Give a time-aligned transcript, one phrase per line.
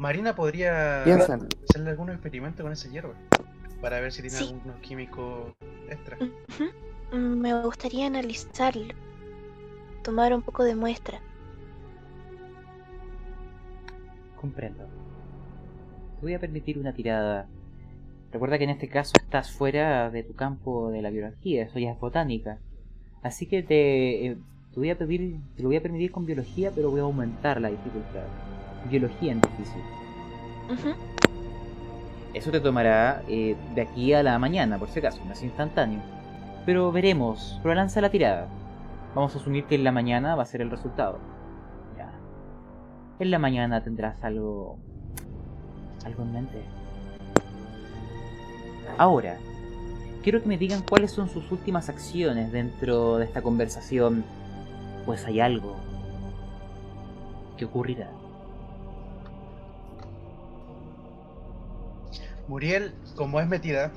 [0.00, 1.46] Marina podría Piensan.
[1.68, 3.12] hacerle algún experimento con ese hierro
[3.82, 4.48] para ver si tiene Sí.
[4.54, 5.52] algunos químicos
[5.90, 6.16] extra.
[7.12, 8.94] Mm, Me gustaría analizarlo.
[10.02, 11.20] Tomar un poco de muestra.
[14.40, 14.84] Comprendo.
[14.84, 17.46] Te voy a permitir una tirada.
[18.32, 21.90] Recuerda que en este caso estás fuera de tu campo de la biología, eso ya
[21.92, 22.58] es botánica.
[23.22, 24.38] Así que te, eh,
[24.72, 27.60] te voy a pedir, te lo voy a permitir con biología, pero voy a aumentar
[27.60, 28.24] la dificultad.
[28.88, 29.82] Biología en difícil.
[30.70, 30.94] Ujú.
[32.32, 36.00] Eso te tomará eh, de aquí a la mañana, por si acaso, no es instantáneo.
[36.64, 38.46] Pero veremos, pero lanza la tirada.
[39.14, 41.18] Vamos a asumir que en la mañana va a ser el resultado.
[41.96, 42.12] Ya.
[43.18, 44.78] En la mañana tendrás algo...
[46.04, 46.62] algo en mente.
[48.96, 49.38] Ahora,
[50.22, 54.24] quiero que me digan cuáles son sus últimas acciones dentro de esta conversación,
[55.06, 55.76] pues hay algo
[57.56, 58.10] que ocurrirá.
[62.50, 63.92] Muriel, como es metida,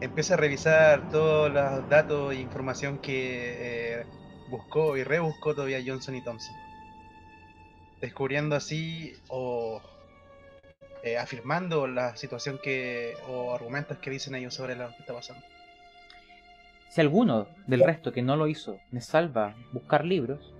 [0.00, 4.06] empieza a revisar todos los datos e información que eh,
[4.48, 6.54] buscó y rebuscó todavía Johnson y Thompson.
[8.00, 9.82] Descubriendo así o
[11.02, 15.44] eh, afirmando la situación que o argumentos que dicen ellos sobre lo que está pasando.
[16.90, 20.54] Si alguno del resto que no lo hizo me salva buscar libros,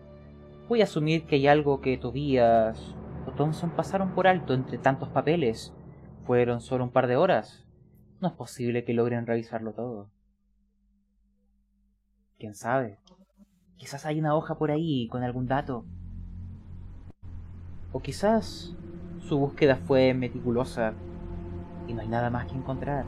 [0.69, 2.77] voy a asumir que hay algo que Tobias
[3.25, 5.73] o Thompson pasaron por alto entre tantos papeles.
[6.25, 7.67] Fueron solo un par de horas.
[8.21, 10.11] No es posible que logren revisarlo todo.
[12.39, 12.99] ¿Quién sabe?
[13.77, 15.85] Quizás hay una hoja por ahí con algún dato.
[17.93, 18.75] O quizás
[19.21, 20.95] su búsqueda fue meticulosa
[21.87, 23.05] y no hay nada más que encontrar.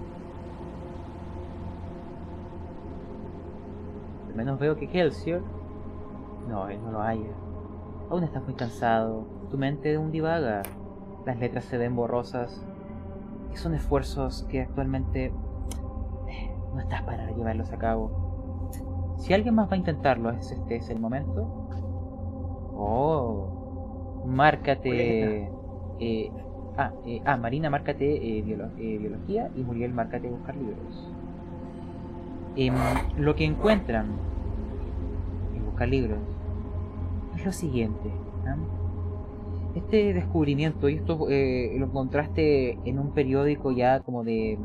[4.28, 5.40] Al menos veo que Kelsier...
[6.48, 7.32] No, él no lo haya.
[8.10, 9.26] Aún estás muy cansado.
[9.50, 10.62] Tu mente aún divaga.
[11.24, 12.64] Las letras se ven borrosas.
[13.56, 15.32] Son esfuerzos que actualmente
[16.74, 18.10] no estás para llevarlos a cabo.
[19.18, 21.48] Si alguien más va a intentarlo, ¿es este es el momento?
[22.76, 25.50] Oh, márcate.
[25.98, 26.30] eh,
[26.76, 28.04] ah, eh, ah, Marina, márcate
[28.38, 31.12] eh, biolo- eh, biología y Muriel, márcate buscar libros.
[32.56, 32.74] Em,
[33.16, 34.06] lo que encuentran
[35.56, 36.18] en buscar libros
[37.36, 38.10] es lo siguiente.
[38.46, 38.56] ¿ah?
[39.76, 44.58] Este descubrimiento, y esto eh, lo encontraste en un periódico ya como de,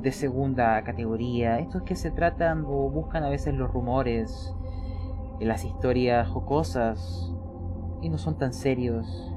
[0.00, 1.58] de segunda categoría.
[1.58, 4.54] Estos que se tratan o buscan a veces los rumores,
[5.40, 7.34] eh, las historias jocosas,
[8.00, 9.34] y no son tan serios.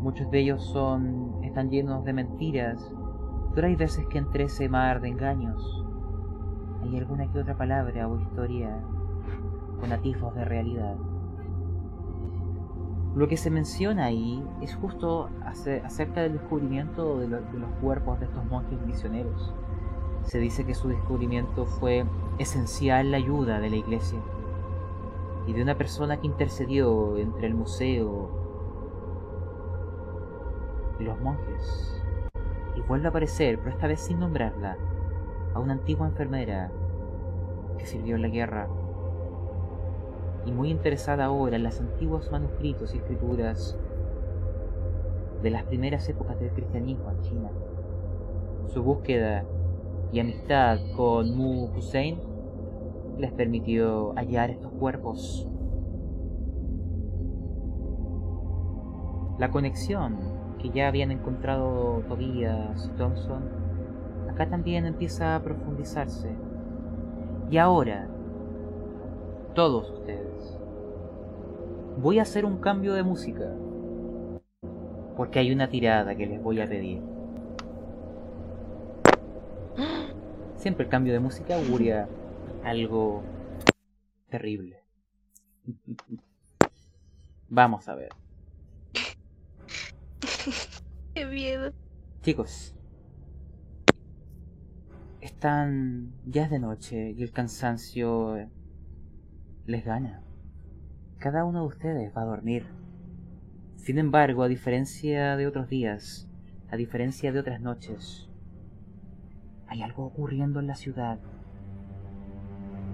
[0.00, 2.94] Muchos de ellos son están llenos de mentiras,
[3.52, 5.84] pero hay veces que entre ese mar de engaños
[6.82, 8.80] hay alguna que otra palabra o historia
[9.80, 10.96] con atisbos de realidad.
[13.18, 17.42] Lo que se menciona ahí es justo ace- acerca del descubrimiento de los
[17.82, 19.52] cuerpos de estos monjes misioneros.
[20.22, 22.04] Se dice que su descubrimiento fue
[22.38, 24.20] esencial la ayuda de la iglesia
[25.48, 28.30] y de una persona que intercedió entre el museo
[31.00, 32.00] y los monjes.
[32.76, 34.76] Y vuelve a aparecer, pero esta vez sin nombrarla,
[35.54, 36.70] a una antigua enfermera
[37.78, 38.68] que sirvió en la guerra
[40.48, 43.78] y muy interesada ahora en los antiguos manuscritos y escrituras
[45.42, 47.50] de las primeras épocas del cristianismo en China.
[48.68, 49.44] Su búsqueda
[50.10, 52.18] y amistad con Mu Hussein
[53.18, 55.46] les permitió hallar estos cuerpos.
[59.38, 60.16] La conexión
[60.58, 63.42] que ya habían encontrado Tobias y Thompson
[64.30, 66.34] acá también empieza a profundizarse.
[67.50, 68.08] Y ahora,
[69.58, 70.56] todos ustedes,
[72.00, 73.52] voy a hacer un cambio de música.
[75.16, 77.02] Porque hay una tirada que les voy a pedir.
[80.54, 82.08] Siempre el cambio de música auguria
[82.62, 83.24] algo
[84.28, 84.84] terrible.
[87.48, 88.10] Vamos a ver.
[91.14, 91.72] Qué miedo.
[92.22, 92.76] Chicos,
[95.20, 98.36] están ya es de noche y el cansancio
[99.68, 100.22] les gana.
[101.18, 102.64] Cada uno de ustedes va a dormir.
[103.76, 106.26] Sin embargo, a diferencia de otros días,
[106.70, 108.30] a diferencia de otras noches,
[109.66, 111.18] hay algo ocurriendo en la ciudad.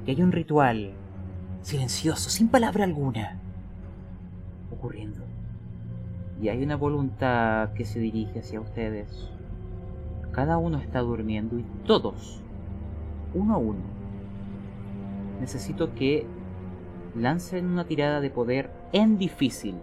[0.04, 0.94] Y hay un ritual
[1.62, 3.38] silencioso, sin palabra alguna,
[4.72, 5.20] ocurriendo.
[6.42, 9.30] Y hay una voluntad que se dirige hacia ustedes.
[10.32, 12.42] Cada uno está durmiendo y todos,
[13.32, 13.94] uno a uno,
[15.40, 16.26] necesito que
[17.14, 19.76] lancen una tirada de poder en difícil.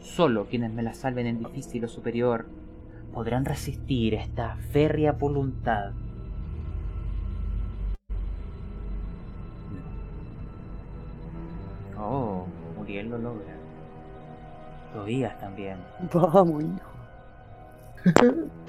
[0.00, 2.46] Solo quienes me la salven en difícil o superior
[3.12, 5.92] podrán resistir esta férrea voluntad.
[11.98, 13.54] Oh, Muriel lo logra.
[14.92, 15.78] Tobías también.
[16.12, 16.96] Vamos, hijo.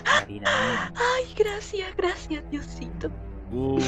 [0.05, 0.49] Marina,
[0.95, 3.11] Ay, gracias, gracias, Diosito.
[3.51, 3.79] Uh,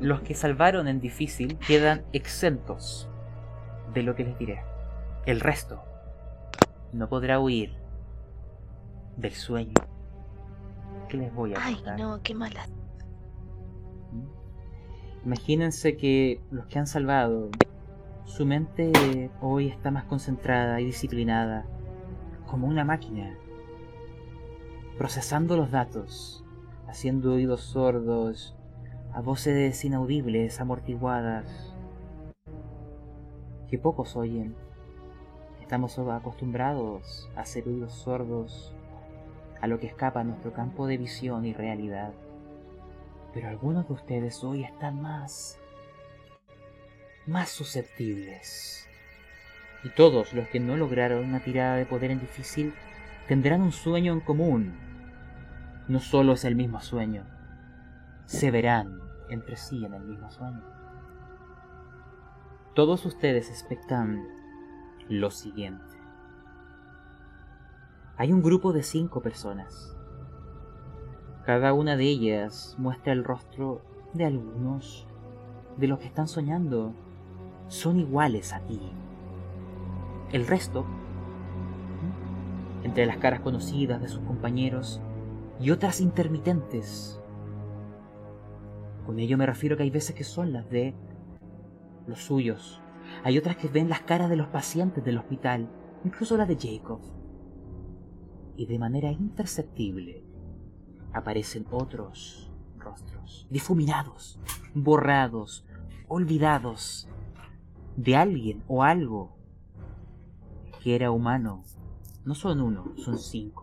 [0.00, 3.08] Los que salvaron en difícil quedan exentos
[3.94, 4.62] de lo que les diré.
[5.26, 5.82] El resto
[6.92, 7.72] no podrá huir
[9.16, 9.72] del sueño
[11.08, 11.98] que les voy a Ay, contar.
[11.98, 12.66] no, qué mala.
[15.24, 17.48] Imagínense que los que han salvado,
[18.24, 21.64] su mente hoy está más concentrada y disciplinada,
[22.46, 23.36] como una máquina,
[24.98, 26.44] procesando los datos,
[26.92, 28.54] haciendo oídos sordos
[29.14, 31.74] a voces inaudibles, amortiguadas,
[33.70, 34.54] que pocos oyen.
[35.62, 38.74] Estamos acostumbrados a hacer oídos sordos
[39.62, 42.12] a lo que escapa a nuestro campo de visión y realidad.
[43.32, 45.58] Pero algunos de ustedes hoy están más...
[47.24, 48.86] más susceptibles.
[49.82, 52.74] Y todos los que no lograron una tirada de poder en difícil
[53.28, 54.91] tendrán un sueño en común.
[55.88, 57.24] No solo es el mismo sueño,
[58.26, 60.62] se verán entre sí en el mismo sueño.
[62.74, 64.24] Todos ustedes expectan
[65.08, 65.96] lo siguiente.
[68.16, 69.96] Hay un grupo de cinco personas.
[71.44, 73.82] Cada una de ellas muestra el rostro
[74.14, 75.08] de algunos
[75.76, 76.94] de los que están soñando.
[77.66, 78.80] Son iguales a ti.
[80.30, 80.86] El resto,
[82.84, 85.00] entre las caras conocidas de sus compañeros
[85.62, 87.20] y otras intermitentes.
[89.06, 90.92] Con ello me refiero que hay veces que son las de
[92.08, 92.80] los suyos.
[93.22, 95.68] Hay otras que ven las caras de los pacientes del hospital,
[96.04, 97.00] incluso la de Jacob.
[98.56, 100.24] Y de manera imperceptible
[101.12, 104.40] aparecen otros rostros, difuminados,
[104.74, 105.64] borrados,
[106.08, 107.08] olvidados,
[107.96, 109.36] de alguien o algo
[110.82, 111.62] que era humano.
[112.24, 113.61] No son uno, son cinco.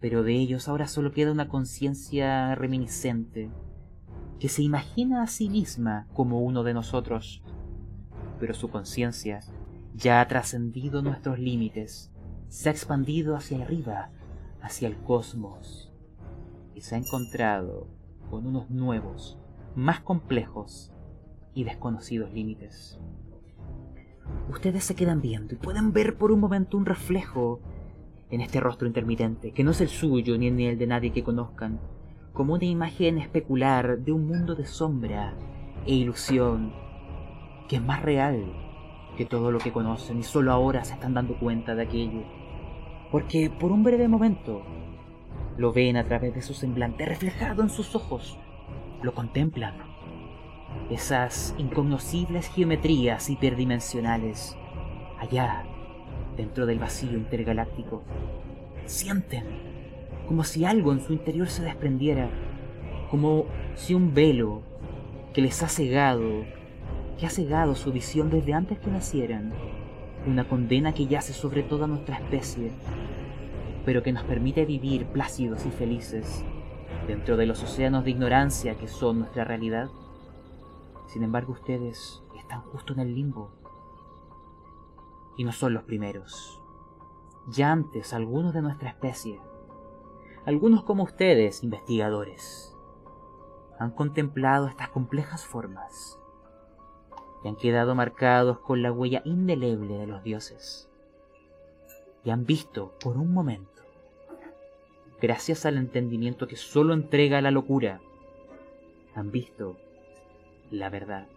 [0.00, 3.50] Pero de ellos ahora solo queda una conciencia reminiscente,
[4.38, 7.42] que se imagina a sí misma como uno de nosotros,
[8.38, 9.40] pero su conciencia
[9.94, 12.12] ya ha trascendido nuestros límites,
[12.48, 14.10] se ha expandido hacia arriba,
[14.62, 15.92] hacia el cosmos,
[16.74, 17.88] y se ha encontrado
[18.30, 19.38] con unos nuevos,
[19.74, 20.92] más complejos
[21.54, 22.98] y desconocidos límites.
[24.50, 27.60] Ustedes se quedan viendo y pueden ver por un momento un reflejo
[28.30, 31.80] en este rostro intermitente, que no es el suyo ni el de nadie que conozcan,
[32.32, 35.34] como una imagen especular de un mundo de sombra
[35.86, 36.72] e ilusión
[37.68, 38.52] que es más real
[39.16, 42.22] que todo lo que conocen y solo ahora se están dando cuenta de aquello.
[43.10, 44.62] Porque por un breve momento
[45.56, 48.38] lo ven a través de su semblante reflejado en sus ojos,
[49.02, 49.74] lo contemplan.
[50.90, 54.56] Esas incognoscibles geometrías hiperdimensionales,
[55.18, 55.64] allá,
[56.38, 58.02] dentro del vacío intergaláctico,
[58.86, 59.44] sienten
[60.26, 62.30] como si algo en su interior se desprendiera,
[63.10, 64.62] como si un velo
[65.34, 66.44] que les ha cegado,
[67.18, 69.52] que ha cegado su visión desde antes que nacieran,
[70.26, 72.70] una condena que yace sobre toda nuestra especie,
[73.84, 76.44] pero que nos permite vivir plácidos y felices
[77.06, 79.88] dentro de los océanos de ignorancia que son nuestra realidad.
[81.08, 83.57] Sin embargo, ustedes están justo en el limbo.
[85.38, 86.60] Y no son los primeros.
[87.46, 89.40] Ya antes algunos de nuestra especie,
[90.44, 92.76] algunos como ustedes, investigadores,
[93.78, 96.18] han contemplado estas complejas formas
[97.44, 100.90] y han quedado marcados con la huella indeleble de los dioses.
[102.24, 103.82] Y han visto por un momento,
[105.20, 108.00] gracias al entendimiento que solo entrega la locura,
[109.14, 109.76] han visto
[110.70, 111.28] la verdad.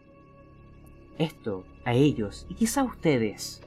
[1.17, 3.62] Esto a ellos y quizá a ustedes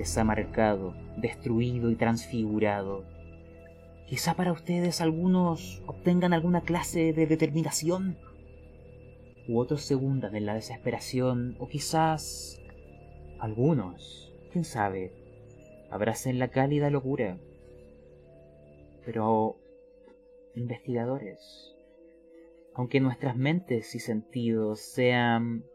[0.00, 3.04] les ha marcado, destruido y transfigurado.
[4.06, 8.16] Quizá para ustedes algunos obtengan alguna clase de determinación
[9.46, 12.62] u otros se hundan en la desesperación, o quizás
[13.38, 15.12] algunos, quién sabe,
[15.90, 17.38] abracen la cálida locura.
[19.04, 19.58] Pero,
[20.54, 21.76] investigadores,
[22.72, 25.66] aunque nuestras mentes y sentidos sean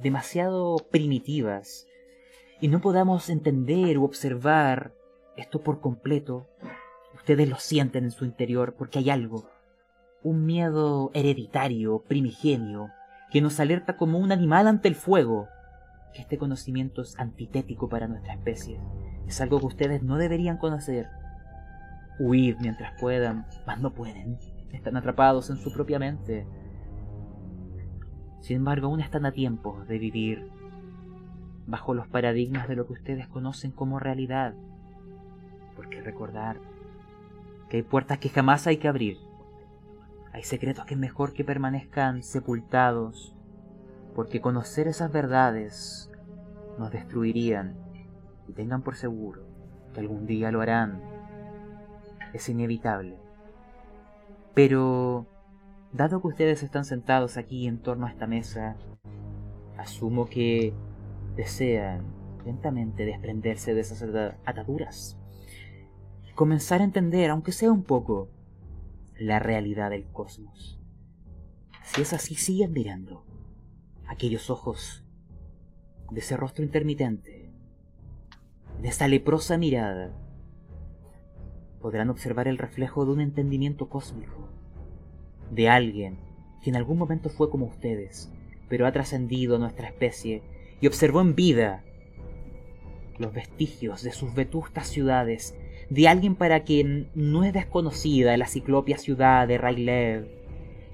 [0.00, 1.87] demasiado primitivas
[2.60, 4.92] y no podamos entender u observar
[5.36, 6.46] esto por completo,
[7.14, 9.48] ustedes lo sienten en su interior porque hay algo,
[10.22, 12.90] un miedo hereditario, primigenio,
[13.30, 15.48] que nos alerta como un animal ante el fuego,
[16.14, 18.80] este conocimiento es antitético para nuestra especie.
[19.26, 21.08] Es algo que ustedes no deberían conocer.
[22.18, 24.38] Huir mientras puedan, mas no pueden.
[24.72, 26.46] Están atrapados en su propia mente.
[28.40, 30.50] Sin embargo, aún están a tiempo de vivir
[31.68, 34.54] bajo los paradigmas de lo que ustedes conocen como realidad.
[35.76, 36.56] Porque recordar
[37.68, 39.18] que hay puertas que jamás hay que abrir.
[40.32, 43.36] Hay secretos que es mejor que permanezcan sepultados,
[44.14, 46.10] porque conocer esas verdades
[46.78, 47.76] nos destruirían
[48.48, 49.42] y tengan por seguro
[49.92, 51.02] que algún día lo harán.
[52.32, 53.18] Es inevitable.
[54.54, 55.26] Pero,
[55.92, 58.76] dado que ustedes están sentados aquí en torno a esta mesa,
[59.76, 60.72] asumo que
[61.38, 62.02] desean
[62.44, 64.02] lentamente desprenderse de esas
[64.44, 65.16] ataduras.
[66.34, 68.28] Comenzar a entender, aunque sea un poco,
[69.16, 70.80] la realidad del cosmos.
[71.84, 73.24] Si es así, sigan mirando
[74.08, 75.04] aquellos ojos
[76.10, 77.52] de ese rostro intermitente,
[78.82, 80.12] de esa leprosa mirada.
[81.80, 84.48] Podrán observar el reflejo de un entendimiento cósmico,
[85.52, 86.18] de alguien
[86.62, 88.32] que en algún momento fue como ustedes,
[88.68, 91.82] pero ha trascendido nuestra especie y observó en vida
[93.18, 95.56] los vestigios de sus vetustas ciudades,
[95.90, 100.28] de alguien para quien no es desconocida la ciclopia ciudad de Raylev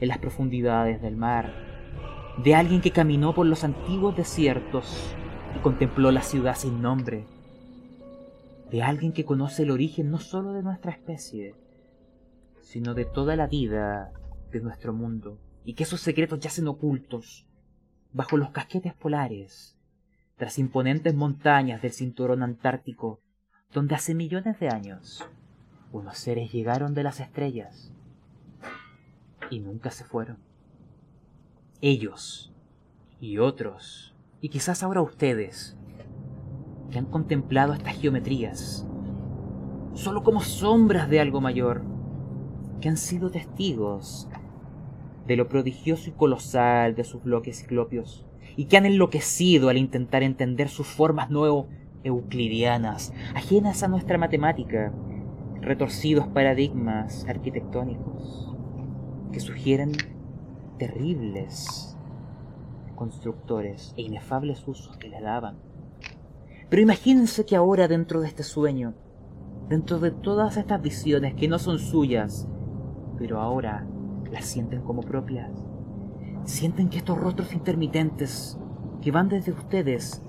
[0.00, 1.52] en las profundidades del mar,
[2.42, 5.14] de alguien que caminó por los antiguos desiertos
[5.56, 7.26] y contempló la ciudad sin nombre,
[8.70, 11.54] de alguien que conoce el origen no solo de nuestra especie,
[12.62, 14.12] sino de toda la vida
[14.50, 17.46] de nuestro mundo, y que esos secretos yacen ocultos
[18.14, 19.76] bajo los casquetes polares
[20.37, 23.21] tras imponentes montañas del cinturón antártico,
[23.73, 25.28] donde hace millones de años
[25.92, 27.92] unos seres llegaron de las estrellas
[29.50, 30.38] y nunca se fueron.
[31.80, 32.52] Ellos
[33.21, 35.76] y otros, y quizás ahora ustedes,
[36.90, 38.87] que han contemplado estas geometrías,
[39.94, 41.83] solo como sombras de algo mayor,
[42.80, 44.28] que han sido testigos
[45.26, 48.26] de lo prodigioso y colosal de sus bloques ciclopios,
[48.57, 51.66] y que han enloquecido al intentar entender sus formas no
[52.04, 54.93] euclidianas, ajenas a nuestra matemática,
[55.61, 58.54] retorcidos paradigmas arquitectónicos
[59.33, 59.93] que sugieren
[60.78, 61.97] terribles
[62.95, 65.59] constructores e inefables usos que le daban.
[66.69, 68.95] Pero imagínense que ahora dentro de este sueño,
[69.69, 72.49] dentro de todas estas visiones que no son suyas,
[73.19, 73.87] pero ahora
[74.34, 75.50] las sienten como propias,
[76.44, 78.58] sienten que estos rostros intermitentes
[79.00, 80.22] que van desde ustedes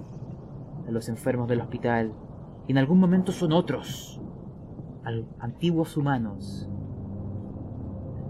[0.87, 2.13] a los enfermos del hospital
[2.67, 4.21] y en algún momento son otros,
[5.39, 6.69] antiguos humanos.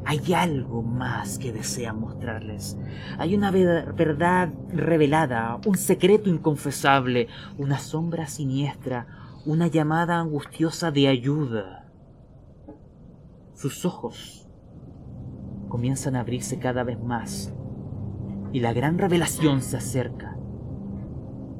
[0.05, 2.77] Hay algo más que desean mostrarles.
[3.17, 7.27] Hay una verdad revelada, un secreto inconfesable,
[7.58, 9.08] una sombra siniestra,
[9.46, 11.91] una llamada angustiosa de ayuda.
[13.55, 14.45] Sus ojos
[15.75, 17.53] comienzan a abrirse cada vez más
[18.53, 20.38] y la gran revelación se acerca.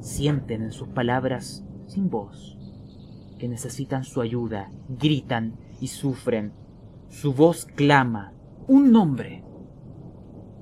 [0.00, 2.56] Sienten en sus palabras, sin voz,
[3.38, 6.54] que necesitan su ayuda, gritan y sufren.
[7.10, 8.32] Su voz clama
[8.66, 9.44] un nombre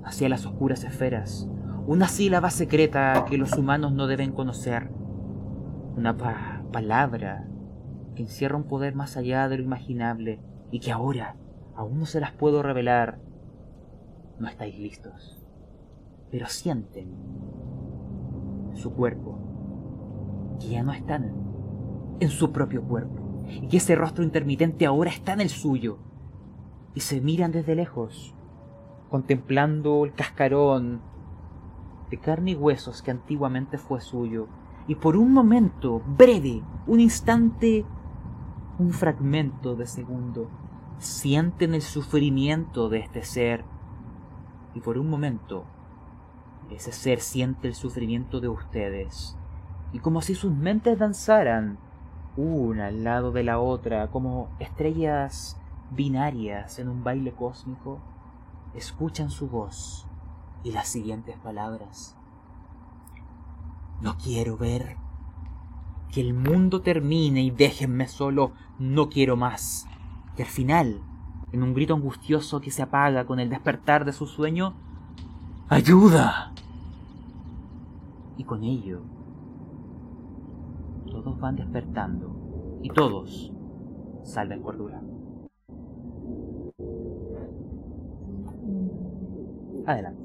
[0.02, 1.48] hacia las oscuras esferas,
[1.86, 4.90] una sílaba secreta que los humanos no deben conocer,
[5.96, 6.16] una
[6.72, 7.46] palabra
[8.16, 10.40] que encierra un poder más allá de lo imaginable
[10.72, 11.36] y que ahora
[11.76, 13.20] aún no se las puedo revelar.
[14.38, 15.46] No estáis listos.
[16.30, 17.14] Pero sienten.
[18.70, 20.56] En su cuerpo.
[20.60, 21.32] Que ya no están
[22.20, 23.44] en su propio cuerpo.
[23.46, 25.98] Y que ese rostro intermitente ahora está en el suyo.
[26.94, 28.34] Y se miran desde lejos
[29.14, 31.00] contemplando el cascarón
[32.10, 34.48] de carne y huesos que antiguamente fue suyo.
[34.88, 37.84] Y por un momento breve, un instante,
[38.76, 40.50] un fragmento de segundo,
[40.98, 43.64] sienten el sufrimiento de este ser
[44.74, 45.64] y por un momento
[46.70, 49.36] ese ser siente el sufrimiento de ustedes,
[49.92, 51.78] y como si sus mentes danzaran,
[52.36, 58.00] una al lado de la otra, como estrellas binarias en un baile cósmico,
[58.74, 60.06] escuchan su voz
[60.64, 62.16] y las siguientes palabras.
[64.00, 64.96] No quiero ver
[66.10, 69.86] que el mundo termine y déjenme solo, no quiero más.
[70.36, 71.02] Y al final,
[71.54, 74.74] en un grito angustioso que se apaga con el despertar de su sueño,
[75.68, 76.52] ¡Ayuda!
[78.36, 79.02] Y con ello,
[81.06, 83.52] todos van despertando y todos
[84.24, 85.00] salven cordura.
[89.86, 90.23] Adelante.